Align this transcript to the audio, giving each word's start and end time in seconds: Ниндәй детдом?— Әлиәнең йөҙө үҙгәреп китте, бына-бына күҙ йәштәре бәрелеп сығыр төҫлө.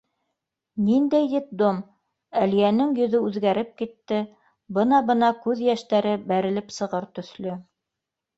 Ниндәй 0.85 1.27
детдом?— 1.33 1.81
Әлиәнең 2.45 2.95
йөҙө 3.01 3.21
үҙгәреп 3.27 3.69
китте, 3.83 4.19
бына-бына 4.79 5.31
күҙ 5.45 5.63
йәштәре 5.69 6.17
бәрелеп 6.33 6.75
сығыр 6.81 7.09
төҫлө. 7.21 7.55